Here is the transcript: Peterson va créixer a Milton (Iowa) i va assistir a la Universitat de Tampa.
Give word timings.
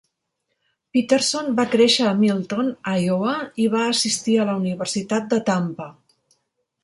Peterson 0.95 1.51
va 1.59 1.65
créixer 1.73 2.07
a 2.11 2.13
Milton 2.21 2.71
(Iowa) 3.01 3.35
i 3.65 3.69
va 3.75 3.83
assistir 3.91 4.37
a 4.45 4.49
la 4.51 4.55
Universitat 4.61 5.27
de 5.35 5.39
Tampa. 5.51 5.91